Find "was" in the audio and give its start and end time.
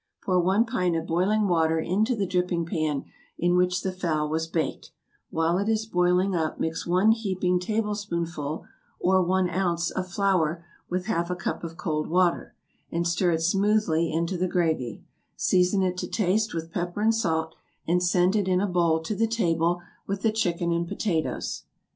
4.27-4.47